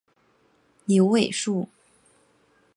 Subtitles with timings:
[0.85, 1.69] 牛尾树